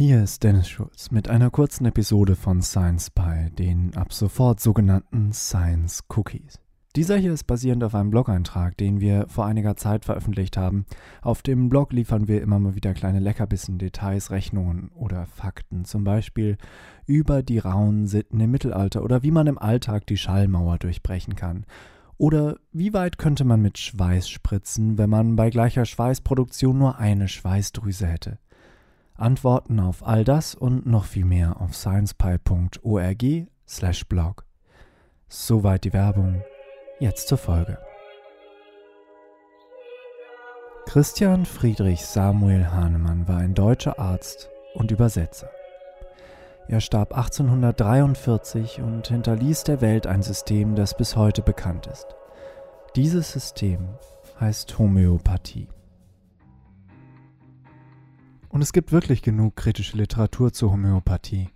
Hier 0.00 0.22
ist 0.22 0.44
Dennis 0.44 0.66
Schulz 0.66 1.10
mit 1.10 1.28
einer 1.28 1.50
kurzen 1.50 1.84
Episode 1.84 2.34
von 2.34 2.62
Science 2.62 3.10
Pie, 3.10 3.50
den 3.50 3.94
ab 3.94 4.14
sofort 4.14 4.58
sogenannten 4.58 5.34
Science 5.34 6.04
Cookies. 6.08 6.58
Dieser 6.96 7.18
hier 7.18 7.34
ist 7.34 7.46
basierend 7.46 7.84
auf 7.84 7.94
einem 7.94 8.08
Blog-Eintrag, 8.08 8.78
den 8.78 9.02
wir 9.02 9.26
vor 9.28 9.44
einiger 9.44 9.76
Zeit 9.76 10.06
veröffentlicht 10.06 10.56
haben. 10.56 10.86
Auf 11.20 11.42
dem 11.42 11.68
Blog 11.68 11.92
liefern 11.92 12.28
wir 12.28 12.40
immer 12.40 12.58
mal 12.58 12.74
wieder 12.74 12.94
kleine 12.94 13.20
Leckerbissen, 13.20 13.76
Details, 13.76 14.30
Rechnungen 14.30 14.90
oder 14.94 15.26
Fakten, 15.26 15.84
zum 15.84 16.02
Beispiel 16.02 16.56
über 17.04 17.42
die 17.42 17.58
rauen 17.58 18.06
Sitten 18.06 18.40
im 18.40 18.50
Mittelalter 18.50 19.04
oder 19.04 19.22
wie 19.22 19.32
man 19.32 19.48
im 19.48 19.58
Alltag 19.58 20.06
die 20.06 20.16
Schallmauer 20.16 20.78
durchbrechen 20.78 21.36
kann. 21.36 21.66
Oder 22.16 22.56
wie 22.72 22.94
weit 22.94 23.18
könnte 23.18 23.44
man 23.44 23.60
mit 23.60 23.76
Schweiß 23.76 24.30
spritzen, 24.30 24.96
wenn 24.96 25.10
man 25.10 25.36
bei 25.36 25.50
gleicher 25.50 25.84
Schweißproduktion 25.84 26.78
nur 26.78 26.98
eine 26.98 27.28
Schweißdrüse 27.28 28.06
hätte? 28.06 28.38
Antworten 29.20 29.80
auf 29.80 30.06
all 30.06 30.22
das 30.24 30.54
und 30.54 30.86
noch 30.86 31.04
viel 31.04 31.24
mehr 31.24 31.60
auf 31.60 31.74
sciencepie.org/blog. 31.74 34.44
Soweit 35.28 35.84
die 35.84 35.92
Werbung. 35.92 36.42
Jetzt 36.98 37.28
zur 37.28 37.38
Folge. 37.38 37.78
Christian 40.86 41.46
Friedrich 41.46 42.04
Samuel 42.04 42.72
Hahnemann 42.72 43.28
war 43.28 43.36
ein 43.36 43.54
deutscher 43.54 43.96
Arzt 43.98 44.50
und 44.74 44.90
Übersetzer. 44.90 45.48
Er 46.66 46.80
starb 46.80 47.16
1843 47.16 48.80
und 48.80 49.06
hinterließ 49.08 49.64
der 49.64 49.80
Welt 49.80 50.06
ein 50.06 50.22
System, 50.22 50.74
das 50.74 50.96
bis 50.96 51.16
heute 51.16 51.42
bekannt 51.42 51.86
ist. 51.86 52.06
Dieses 52.96 53.32
System 53.32 53.88
heißt 54.40 54.78
Homöopathie. 54.78 55.68
Und 58.50 58.62
es 58.62 58.72
gibt 58.72 58.90
wirklich 58.90 59.22
genug 59.22 59.54
kritische 59.54 59.96
Literatur 59.96 60.52
zur 60.52 60.72
Homöopathie. 60.72 61.50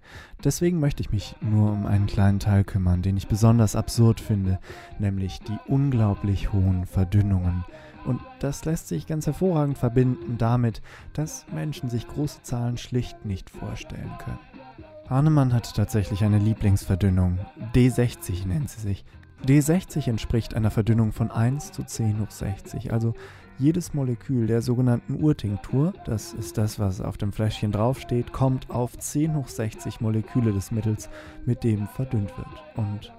Deswegen 0.45 0.79
möchte 0.79 1.03
ich 1.03 1.11
mich 1.11 1.35
nur 1.41 1.73
um 1.73 1.87
einen 1.87 2.07
kleinen 2.07 2.39
Teil 2.39 2.63
kümmern, 2.63 3.03
den 3.03 3.17
ich 3.17 3.27
besonders 3.27 3.75
absurd 3.75 4.21
finde, 4.21 4.61
nämlich 5.01 5.41
die 5.41 5.59
unglaublich 5.67 6.53
hohen 6.53 6.87
Verdünnungen. 6.87 7.65
Und 8.05 8.21
das 8.39 8.65
lässt 8.65 8.87
sich 8.87 9.09
ganz 9.09 9.27
hervorragend 9.27 9.77
verbinden 9.77 10.39
damit, 10.39 10.83
dass 11.15 11.47
Menschen 11.53 11.91
sich 11.91 12.07
große 12.07 12.43
Zahlen 12.43 12.77
schlicht 12.77 13.25
nicht 13.25 13.51
vorstellen 13.51 14.13
können. 14.25 14.64
Hahnemann 15.09 15.53
hat 15.53 15.75
tatsächlich 15.75 16.25
eine 16.25 16.39
Lieblingsverdünnung. 16.39 17.39
D60 17.75 18.47
nennt 18.47 18.71
sie 18.71 18.81
sich. 18.81 19.05
D60 19.45 20.09
entspricht 20.09 20.55
einer 20.55 20.71
Verdünnung 20.71 21.13
von 21.13 21.31
1 21.31 21.73
zu 21.73 21.85
10 21.85 22.21
hoch 22.21 22.31
60, 22.31 22.93
also 22.93 23.13
jedes 23.59 23.93
Molekül 23.93 24.47
der 24.47 24.63
sogenannten 24.63 25.23
Urtinktur, 25.23 25.93
das 26.07 26.33
ist 26.33 26.57
das, 26.57 26.79
was 26.79 27.03
auf 27.03 27.19
dem 27.19 27.33
Fläschchen 27.33 27.71
draufsteht, 27.71 28.33
kommt 28.33 28.71
auf 28.71 28.99
10 28.99 29.35
hoch 29.35 29.49
60 29.49 30.01
Moleküle 30.01 30.53
des 30.53 30.71
Mittels, 30.71 31.11
mit 31.45 31.63
dem 31.63 31.87
verdünnt 31.87 32.37
wird. 32.39 32.65
Und 32.77 33.13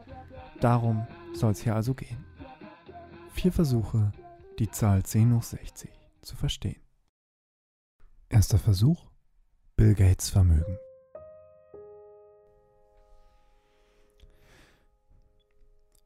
darum 0.60 1.06
soll 1.34 1.52
es 1.52 1.62
hier 1.62 1.76
also 1.76 1.94
gehen. 1.94 2.26
Vier 3.32 3.52
Versuche, 3.52 4.12
die 4.58 4.72
Zahl 4.72 5.04
10 5.04 5.36
hoch 5.36 5.44
60 5.44 5.92
zu 6.22 6.36
verstehen. 6.36 6.82
Erster 8.28 8.58
Versuch, 8.58 9.12
Bill 9.78 9.94
Gates 9.94 10.30
Vermögen. 10.30 10.80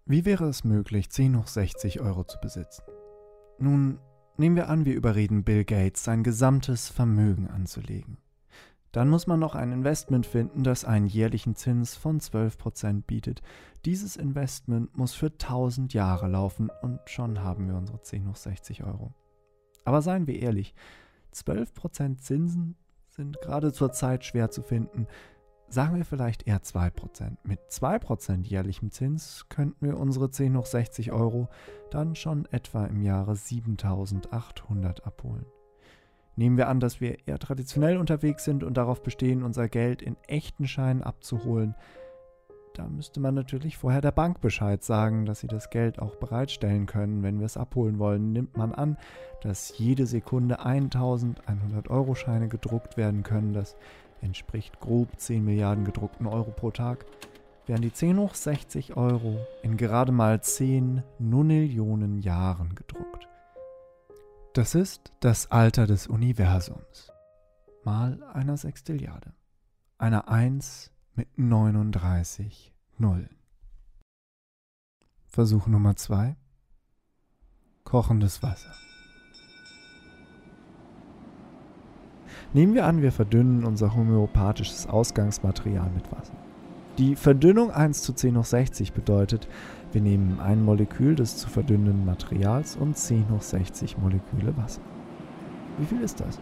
Wie 0.10 0.26
wäre 0.26 0.50
es 0.50 0.66
möglich, 0.66 1.10
10 1.10 1.38
hoch 1.38 1.48
60 1.48 2.02
Euro 2.02 2.26
zu 2.26 2.40
besitzen? 2.42 2.84
Nun, 3.60 4.00
Nehmen 4.40 4.56
wir 4.56 4.70
an, 4.70 4.86
wir 4.86 4.96
überreden 4.96 5.44
Bill 5.44 5.66
Gates, 5.66 6.06
sein 6.06 6.24
gesamtes 6.24 6.88
Vermögen 6.88 7.50
anzulegen. 7.50 8.20
Dann 8.94 9.10
muss 9.10 9.28
man 9.28 9.38
noch 9.38 9.54
ein 9.54 9.74
Investment 9.74 10.26
finden, 10.26 10.64
das 10.64 10.86
einen 10.86 11.08
jährlichen 11.08 11.56
Zins 11.56 11.98
von 11.98 12.22
12% 12.22 13.04
bietet. 13.04 13.42
Dieses 13.84 14.16
Investment 14.16 14.98
muss 14.98 15.14
für 15.14 15.26
1000 15.26 15.94
Jahre 15.94 16.30
laufen 16.30 16.72
und 16.82 17.02
schon 17.08 17.44
haben 17.44 17.68
wir 17.68 17.76
unsere 17.76 18.02
10 18.02 18.30
hoch 18.30 18.38
60 18.38 18.86
Euro. 18.86 19.14
Aber 19.84 20.02
seien 20.02 20.26
wir 20.26 20.42
ehrlich, 20.42 20.74
12% 21.34 22.20
Zinsen 22.20 22.78
sind 23.10 23.42
gerade 23.42 23.74
zur 23.74 23.92
Zeit 23.92 24.24
schwer 24.24 24.50
zu 24.50 24.62
finden 24.62 25.06
sagen 25.70 25.96
wir 25.96 26.06
vielleicht 26.06 26.48
eher 26.48 26.62
2%. 26.62 27.38
Mit 27.44 27.60
2% 27.70 28.46
jährlichem 28.46 28.92
Zins 28.92 29.46
könnten 29.50 29.86
wir 29.86 29.98
unsere 29.98 30.30
10 30.30 30.58
hoch 30.58 30.66
60 30.66 31.12
Euro 31.12 31.50
dann 31.92 32.16
schon 32.16 32.46
etwa 32.52 32.86
im 32.86 33.02
Jahre 33.02 33.36
7800 33.36 35.06
abholen. 35.06 35.46
Nehmen 36.36 36.58
wir 36.58 36.70
an, 36.70 36.80
dass 36.80 37.02
wir 37.02 37.28
eher 37.28 37.38
traditionell 37.38 37.98
unterwegs 37.98 38.46
sind 38.46 38.64
und 38.64 38.78
darauf 38.78 39.04
bestehen, 39.04 39.44
unser 39.44 39.68
Geld 39.68 40.02
in 40.02 40.16
echten 40.28 40.68
Scheinen 40.68 41.04
abzuholen. 41.04 41.76
Da 42.76 42.88
müsste 42.88 43.20
man 43.20 43.36
natürlich 43.36 43.78
vorher 43.78 44.00
der 44.00 44.12
Bank 44.12 44.40
Bescheid 44.40 44.82
sagen, 44.84 45.26
dass 45.26 45.42
sie 45.42 45.48
das 45.48 45.70
Geld 45.70 46.00
auch 46.00 46.16
bereitstellen 46.16 46.86
können, 46.86 47.24
wenn 47.24 47.40
wir 47.40 47.46
es 47.46 47.58
abholen 47.58 48.00
wollen. 48.00 48.32
Nimmt 48.32 48.56
man 48.56 48.74
an, 48.74 48.98
dass 49.42 49.78
jede 49.78 50.06
Sekunde 50.06 50.64
1100 50.64 51.90
Euro 51.90 52.16
Scheine 52.16 52.48
gedruckt 52.48 52.96
werden 52.96 53.24
können, 53.24 53.52
dass 53.52 53.76
entspricht 54.22 54.80
grob 54.80 55.20
10 55.20 55.44
Milliarden 55.44 55.86
gedruckten 55.86 56.28
Euro 56.28 56.52
pro 56.52 56.72
Tag, 56.72 57.06
wären 57.66 57.82
die 57.82 57.94
10 57.94 58.18
hoch 58.18 58.36
60 58.36 58.98
Euro 58.98 59.40
in 59.64 59.78
gerade 59.78 60.12
mal 60.12 60.42
10 60.42 61.04
Nonillionen 61.20 62.20
Jahren 62.20 62.76
gedruckt. 62.76 63.28
Das 64.54 64.76
ist 64.76 65.12
das 65.20 65.52
Alter 65.52 65.86
des 65.88 66.08
Universums 66.08 67.12
mal 67.84 68.22
einer 68.34 68.58
Sextilliarde, 68.58 69.34
einer 69.98 70.28
1 70.28 70.92
mit 71.16 71.38
39 71.38 72.74
Nullen. 72.98 73.36
Versuch 75.28 75.68
Nummer 75.68 75.96
2. 75.96 76.36
Kochendes 77.84 78.44
Wasser. 78.44 78.74
Nehmen 82.52 82.74
wir 82.74 82.88
an, 82.88 83.04
wir 83.04 83.12
verdünnen 83.12 83.64
unser 83.64 83.96
homöopathisches 83.96 84.88
Ausgangsmaterial 84.88 85.92
mit 85.94 86.12
Wasser. 86.12 86.34
Die 86.98 87.16
Verdünnung 87.16 87.70
1 87.70 88.02
zu 88.02 88.12
10 88.12 88.38
hoch 88.38 88.46
60 88.46 88.94
bedeutet, 88.94 89.48
wir 89.92 90.02
nehmen 90.02 90.40
ein 90.40 90.66
Molekül 90.66 91.16
des 91.16 91.38
zu 91.38 91.48
verdünnenden 91.48 92.06
Materials 92.06 92.76
und 92.76 92.98
10 92.98 93.30
hoch 93.30 93.44
60 93.44 94.00
Moleküle 94.00 94.58
Wasser. 94.58 94.82
Wie 95.78 95.86
viel 95.86 96.02
ist 96.02 96.20
das? 96.22 96.40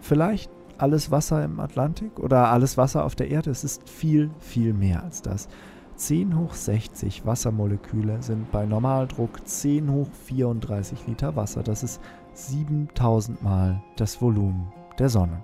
Vielleicht 0.00 0.50
alles 0.76 1.12
Wasser 1.12 1.44
im 1.44 1.60
Atlantik 1.60 2.18
oder 2.18 2.48
alles 2.48 2.76
Wasser 2.76 3.04
auf 3.04 3.14
der 3.14 3.30
Erde? 3.30 3.50
Es 3.50 3.62
ist 3.62 3.88
viel, 3.88 4.30
viel 4.40 4.74
mehr 4.74 5.04
als 5.04 5.22
das. 5.22 5.48
10 5.94 6.36
hoch 6.36 6.54
60 6.54 7.26
Wassermoleküle 7.26 8.22
sind 8.22 8.50
bei 8.50 8.66
Normaldruck 8.66 9.46
10 9.46 9.90
hoch 9.90 10.08
34 10.26 11.06
Liter 11.06 11.36
Wasser. 11.36 11.62
Das 11.62 11.84
ist 11.84 12.00
7000 12.34 13.42
Mal 13.42 13.80
das 13.96 14.20
Volumen 14.20 14.66
der 14.98 15.08
Sonne. 15.08 15.42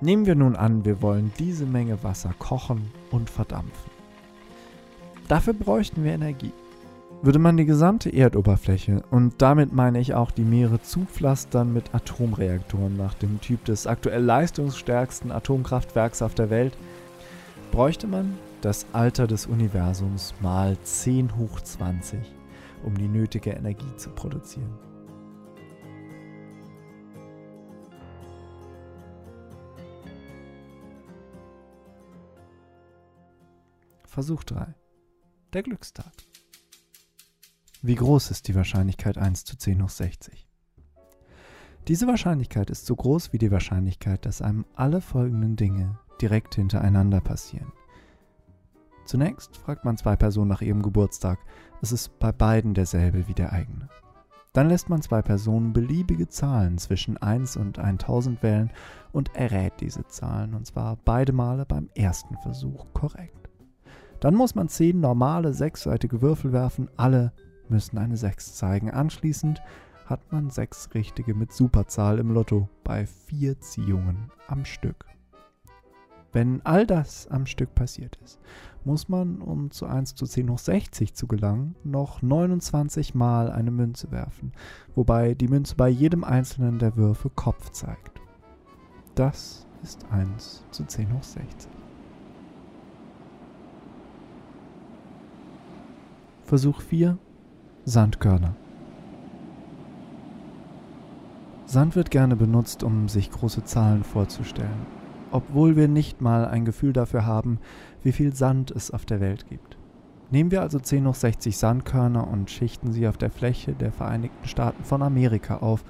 Nehmen 0.00 0.26
wir 0.26 0.34
nun 0.34 0.56
an, 0.56 0.84
wir 0.84 1.00
wollen 1.00 1.32
diese 1.38 1.64
Menge 1.64 2.02
Wasser 2.02 2.34
kochen 2.38 2.90
und 3.10 3.30
verdampfen. 3.30 3.92
Dafür 5.28 5.52
bräuchten 5.54 6.04
wir 6.04 6.12
Energie. 6.12 6.52
Würde 7.22 7.38
man 7.38 7.56
die 7.56 7.66
gesamte 7.66 8.10
Erdoberfläche, 8.10 9.04
und 9.12 9.40
damit 9.40 9.72
meine 9.72 10.00
ich 10.00 10.12
auch 10.12 10.32
die 10.32 10.42
Meere, 10.42 10.82
zupflastern 10.82 11.72
mit 11.72 11.94
Atomreaktoren 11.94 12.96
nach 12.96 13.14
dem 13.14 13.40
Typ 13.40 13.64
des 13.64 13.86
aktuell 13.86 14.24
leistungsstärksten 14.24 15.30
Atomkraftwerks 15.30 16.20
auf 16.20 16.34
der 16.34 16.50
Welt, 16.50 16.76
bräuchte 17.70 18.08
man 18.08 18.36
das 18.60 18.86
Alter 18.92 19.28
des 19.28 19.46
Universums 19.46 20.34
mal 20.40 20.76
10 20.82 21.36
hoch 21.36 21.60
20, 21.60 22.18
um 22.84 22.98
die 22.98 23.08
nötige 23.08 23.50
Energie 23.50 23.96
zu 23.96 24.10
produzieren. 24.10 24.91
Versuch 34.12 34.44
3. 34.44 34.74
Der 35.54 35.62
Glückstag. 35.62 36.12
Wie 37.80 37.94
groß 37.94 38.30
ist 38.30 38.46
die 38.46 38.54
Wahrscheinlichkeit 38.54 39.16
1 39.16 39.46
zu 39.46 39.56
10 39.56 39.82
hoch 39.82 39.88
60? 39.88 40.46
Diese 41.88 42.06
Wahrscheinlichkeit 42.06 42.68
ist 42.68 42.84
so 42.84 42.94
groß 42.94 43.32
wie 43.32 43.38
die 43.38 43.50
Wahrscheinlichkeit, 43.50 44.26
dass 44.26 44.42
einem 44.42 44.66
alle 44.74 45.00
folgenden 45.00 45.56
Dinge 45.56 45.98
direkt 46.20 46.56
hintereinander 46.56 47.22
passieren. 47.22 47.72
Zunächst 49.06 49.56
fragt 49.56 49.86
man 49.86 49.96
zwei 49.96 50.14
Personen 50.14 50.48
nach 50.48 50.60
ihrem 50.60 50.82
Geburtstag. 50.82 51.38
Es 51.80 51.90
ist 51.90 52.18
bei 52.18 52.32
beiden 52.32 52.74
derselbe 52.74 53.28
wie 53.28 53.34
der 53.34 53.54
eigene. 53.54 53.88
Dann 54.52 54.68
lässt 54.68 54.90
man 54.90 55.00
zwei 55.00 55.22
Personen 55.22 55.72
beliebige 55.72 56.28
Zahlen 56.28 56.76
zwischen 56.76 57.16
1 57.16 57.56
und 57.56 57.78
1000 57.78 58.42
wählen 58.42 58.70
und 59.10 59.34
errät 59.34 59.80
diese 59.80 60.06
Zahlen, 60.06 60.52
und 60.52 60.66
zwar 60.66 60.96
beide 60.96 61.32
Male 61.32 61.64
beim 61.64 61.88
ersten 61.94 62.36
Versuch 62.42 62.92
korrekt. 62.92 63.41
Dann 64.22 64.36
muss 64.36 64.54
man 64.54 64.68
zehn 64.68 65.00
normale 65.00 65.52
sechsseitige 65.52 66.22
Würfel 66.22 66.52
werfen, 66.52 66.88
alle 66.96 67.32
müssen 67.68 67.98
eine 67.98 68.16
6 68.16 68.54
zeigen. 68.54 68.88
Anschließend 68.88 69.60
hat 70.06 70.30
man 70.30 70.48
sechs 70.48 70.90
richtige 70.94 71.34
mit 71.34 71.52
Superzahl 71.52 72.20
im 72.20 72.30
Lotto 72.30 72.68
bei 72.84 73.04
vier 73.04 73.58
Ziehungen 73.58 74.30
am 74.46 74.64
Stück. 74.64 75.06
Wenn 76.32 76.64
all 76.64 76.86
das 76.86 77.26
am 77.26 77.46
Stück 77.46 77.74
passiert 77.74 78.16
ist, 78.24 78.38
muss 78.84 79.08
man, 79.08 79.40
um 79.40 79.72
zu 79.72 79.86
1 79.86 80.14
zu 80.14 80.24
10 80.24 80.50
hoch 80.50 80.58
60 80.58 81.14
zu 81.14 81.26
gelangen, 81.26 81.74
noch 81.82 82.22
29 82.22 83.16
Mal 83.16 83.50
eine 83.50 83.72
Münze 83.72 84.12
werfen, 84.12 84.52
wobei 84.94 85.34
die 85.34 85.48
Münze 85.48 85.74
bei 85.74 85.88
jedem 85.88 86.22
einzelnen 86.22 86.78
der 86.78 86.94
Würfe 86.96 87.28
Kopf 87.28 87.70
zeigt. 87.70 88.20
Das 89.16 89.66
ist 89.82 90.06
1 90.12 90.64
zu 90.70 90.84
10 90.84 91.12
hoch 91.12 91.24
60. 91.24 91.81
Versuch 96.52 96.82
4 96.82 97.16
Sandkörner. 97.86 98.54
Sand 101.64 101.96
wird 101.96 102.10
gerne 102.10 102.36
benutzt, 102.36 102.82
um 102.82 103.08
sich 103.08 103.30
große 103.30 103.64
Zahlen 103.64 104.04
vorzustellen, 104.04 104.84
obwohl 105.30 105.76
wir 105.76 105.88
nicht 105.88 106.20
mal 106.20 106.44
ein 106.44 106.66
Gefühl 106.66 106.92
dafür 106.92 107.24
haben, 107.24 107.58
wie 108.02 108.12
viel 108.12 108.34
Sand 108.34 108.70
es 108.70 108.90
auf 108.90 109.06
der 109.06 109.20
Welt 109.20 109.48
gibt. 109.48 109.78
Nehmen 110.30 110.50
wir 110.50 110.60
also 110.60 110.78
10 110.78 111.06
hoch 111.06 111.14
60 111.14 111.56
Sandkörner 111.56 112.28
und 112.28 112.50
schichten 112.50 112.92
sie 112.92 113.08
auf 113.08 113.16
der 113.16 113.30
Fläche 113.30 113.72
der 113.72 113.90
Vereinigten 113.90 114.46
Staaten 114.46 114.84
von 114.84 115.00
Amerika 115.00 115.56
auf. 115.56 115.82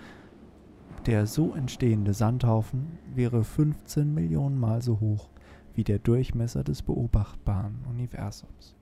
Der 1.06 1.26
so 1.26 1.55
entstehende 1.55 2.15
Sandhaufen 2.15 3.00
wäre 3.12 3.43
15 3.43 4.15
Millionen 4.15 4.61
Mal 4.61 4.81
so 4.81 5.00
hoch 5.00 5.29
wie 5.75 5.82
der 5.82 5.99
Durchmesser 5.99 6.62
des 6.62 6.82
beobachtbaren 6.82 7.85
Universums. 7.91 8.76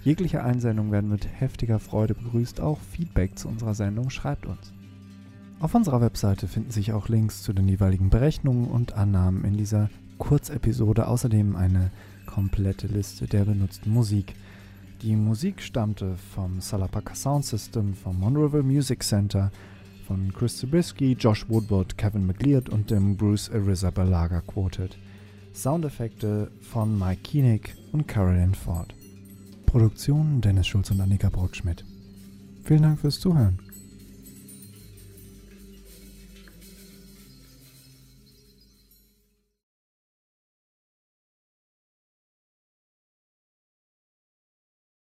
Jegliche 0.03 0.43
Einsendungen 0.43 0.91
werden 0.91 1.11
mit 1.11 1.29
heftiger 1.41 1.79
Freude 1.79 2.15
begrüßt. 2.15 2.61
Auch 2.61 2.81
Feedback 2.81 3.38
zu 3.38 3.47
unserer 3.47 3.77
Sendung 3.77 4.11
schreibt 4.11 4.47
uns. 4.47 4.73
Auf 5.58 5.75
unserer 5.75 6.03
Webseite 6.03 6.49
finden 6.49 6.70
sich 6.70 6.93
auch 6.93 7.08
Links 7.08 7.43
zu 7.43 7.55
den 7.55 7.67
jeweiligen 7.67 8.11
Berechnungen 8.11 8.67
und 8.67 8.93
Annahmen 8.93 9.44
in 9.44 9.56
dieser 9.56 9.88
Kurzepisode, 10.19 11.08
außerdem 11.08 11.56
eine 11.56 11.91
komplette 12.26 12.88
Liste 12.88 13.26
der 13.26 13.47
benutzten 13.47 13.91
Musik. 13.91 14.35
Die 15.00 15.17
Musik 15.17 15.62
stammte 15.62 16.17
vom 16.35 16.61
Salapaka 16.61 17.14
Sound 17.14 17.47
System, 17.47 17.94
vom 17.94 18.20
Monroeville 18.20 18.62
Music 18.62 19.03
Center, 19.03 19.50
von 20.06 20.31
Chris 20.32 20.58
Zabriskie, 20.58 21.17
Josh 21.19 21.49
Woodward, 21.49 21.97
Kevin 21.97 22.26
McLeod 22.26 22.69
und 22.69 22.91
dem 22.91 23.17
Bruce 23.17 23.50
Ariza 23.50 23.91
Balaga 23.91 24.43
Quartet. 24.43 24.99
Soundeffekte 25.55 26.50
von 26.61 26.99
Mike 26.99 27.23
Kienig 27.23 27.75
und 27.93 28.06
Carolyn 28.06 28.55
Ford. 28.55 28.94
Produktion 29.64 30.43
Dennis 30.43 30.67
Schulz 30.67 30.91
und 30.91 31.00
Annika 31.00 31.31
Brockschmidt. 31.31 31.82
Vielen 32.64 32.82
Dank 32.82 33.00
fürs 33.00 33.20
Zuhören. 33.20 33.59